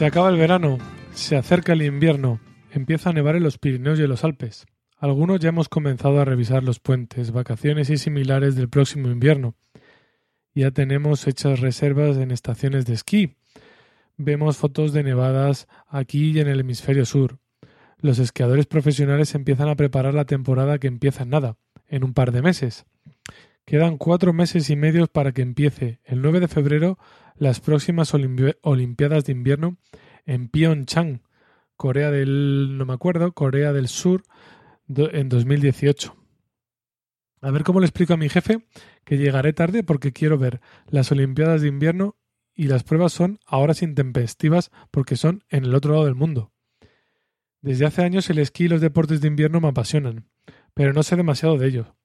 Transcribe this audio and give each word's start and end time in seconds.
Se 0.00 0.06
acaba 0.06 0.30
el 0.30 0.38
verano, 0.38 0.78
se 1.12 1.36
acerca 1.36 1.74
el 1.74 1.82
invierno, 1.82 2.40
empieza 2.70 3.10
a 3.10 3.12
nevar 3.12 3.36
en 3.36 3.42
los 3.42 3.58
Pirineos 3.58 3.98
y 3.98 4.04
en 4.04 4.08
los 4.08 4.24
Alpes. 4.24 4.64
Algunos 4.96 5.40
ya 5.40 5.50
hemos 5.50 5.68
comenzado 5.68 6.18
a 6.18 6.24
revisar 6.24 6.62
los 6.62 6.80
puentes, 6.80 7.32
vacaciones 7.32 7.90
y 7.90 7.98
similares 7.98 8.56
del 8.56 8.70
próximo 8.70 9.10
invierno. 9.10 9.56
Ya 10.54 10.70
tenemos 10.70 11.26
hechas 11.26 11.60
reservas 11.60 12.16
en 12.16 12.30
estaciones 12.30 12.86
de 12.86 12.94
esquí. 12.94 13.36
Vemos 14.16 14.56
fotos 14.56 14.94
de 14.94 15.02
nevadas 15.02 15.68
aquí 15.86 16.30
y 16.30 16.40
en 16.40 16.48
el 16.48 16.60
hemisferio 16.60 17.04
sur. 17.04 17.38
Los 17.98 18.18
esquiadores 18.20 18.64
profesionales 18.64 19.34
empiezan 19.34 19.68
a 19.68 19.76
preparar 19.76 20.14
la 20.14 20.24
temporada 20.24 20.78
que 20.78 20.86
empieza 20.86 21.24
en 21.24 21.28
nada, 21.28 21.58
en 21.88 22.04
un 22.04 22.14
par 22.14 22.32
de 22.32 22.40
meses. 22.40 22.86
Quedan 23.70 23.98
cuatro 23.98 24.32
meses 24.32 24.68
y 24.68 24.74
medio 24.74 25.06
para 25.06 25.30
que 25.30 25.42
empiece, 25.42 26.00
el 26.02 26.22
9 26.22 26.40
de 26.40 26.48
febrero, 26.48 26.98
las 27.36 27.60
próximas 27.60 28.12
Olimpiadas 28.12 29.24
de 29.24 29.30
Invierno 29.30 29.76
en 30.26 30.48
Pyeongchang, 30.48 31.22
Corea 31.76 32.10
del, 32.10 32.76
no 32.76 32.84
me 32.84 32.94
acuerdo, 32.94 33.30
Corea 33.30 33.72
del 33.72 33.86
Sur, 33.86 34.24
en 34.88 35.28
2018. 35.28 36.16
A 37.42 37.50
ver 37.52 37.62
cómo 37.62 37.78
le 37.78 37.86
explico 37.86 38.14
a 38.14 38.16
mi 38.16 38.28
jefe 38.28 38.66
que 39.04 39.18
llegaré 39.18 39.52
tarde 39.52 39.84
porque 39.84 40.12
quiero 40.12 40.36
ver 40.36 40.60
las 40.88 41.12
Olimpiadas 41.12 41.62
de 41.62 41.68
Invierno 41.68 42.16
y 42.52 42.66
las 42.66 42.82
pruebas 42.82 43.12
son 43.12 43.38
ahora 43.46 43.74
intempestivas 43.80 44.72
porque 44.90 45.14
son 45.14 45.44
en 45.48 45.64
el 45.64 45.76
otro 45.76 45.92
lado 45.92 46.06
del 46.06 46.16
mundo. 46.16 46.50
Desde 47.60 47.86
hace 47.86 48.02
años 48.02 48.28
el 48.30 48.40
esquí 48.40 48.64
y 48.64 48.68
los 48.68 48.80
deportes 48.80 49.20
de 49.20 49.28
invierno 49.28 49.60
me 49.60 49.68
apasionan, 49.68 50.28
pero 50.74 50.92
no 50.92 51.04
sé 51.04 51.14
demasiado 51.14 51.56
de 51.56 51.68
ellos. 51.68 51.99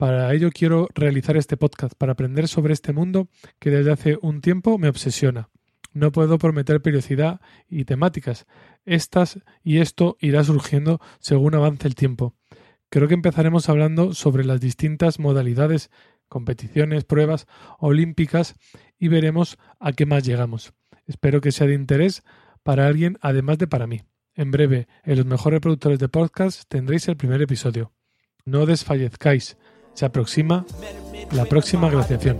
Para 0.00 0.32
ello 0.32 0.48
quiero 0.50 0.88
realizar 0.94 1.36
este 1.36 1.58
podcast, 1.58 1.92
para 1.92 2.12
aprender 2.12 2.48
sobre 2.48 2.72
este 2.72 2.94
mundo 2.94 3.28
que 3.58 3.68
desde 3.68 3.92
hace 3.92 4.18
un 4.22 4.40
tiempo 4.40 4.78
me 4.78 4.88
obsesiona. 4.88 5.50
No 5.92 6.10
puedo 6.10 6.38
prometer 6.38 6.80
periodicidad 6.80 7.42
y 7.68 7.84
temáticas. 7.84 8.46
Estas 8.86 9.40
y 9.62 9.76
esto 9.76 10.16
irá 10.18 10.42
surgiendo 10.42 11.02
según 11.18 11.54
avance 11.54 11.86
el 11.86 11.96
tiempo. 11.96 12.34
Creo 12.88 13.08
que 13.08 13.14
empezaremos 13.14 13.68
hablando 13.68 14.14
sobre 14.14 14.46
las 14.46 14.58
distintas 14.62 15.18
modalidades, 15.18 15.90
competiciones, 16.30 17.04
pruebas 17.04 17.46
olímpicas 17.78 18.54
y 18.98 19.08
veremos 19.08 19.58
a 19.80 19.92
qué 19.92 20.06
más 20.06 20.24
llegamos. 20.24 20.72
Espero 21.06 21.42
que 21.42 21.52
sea 21.52 21.66
de 21.66 21.74
interés 21.74 22.22
para 22.62 22.86
alguien 22.86 23.18
además 23.20 23.58
de 23.58 23.66
para 23.66 23.86
mí. 23.86 24.00
En 24.34 24.50
breve, 24.50 24.88
en 25.04 25.18
los 25.18 25.26
mejores 25.26 25.60
productores 25.60 25.98
de 25.98 26.08
podcast 26.08 26.62
tendréis 26.70 27.06
el 27.08 27.18
primer 27.18 27.42
episodio. 27.42 27.92
No 28.46 28.64
desfallezcáis. 28.64 29.58
Se 30.00 30.06
aproxima 30.06 30.64
la 31.32 31.44
próxima 31.44 31.90
glaciación. 31.90 32.38